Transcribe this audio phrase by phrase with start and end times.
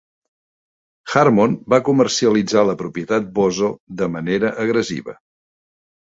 [1.15, 3.69] Harmon va comercialitzar la propietat Bozo
[4.01, 5.15] de manera agressiva.